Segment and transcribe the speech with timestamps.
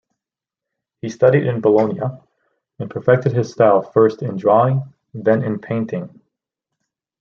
[1.03, 2.01] He studied in Bologna,
[2.79, 4.81] and perfected his style first in drawing,
[5.13, 6.19] then in painting.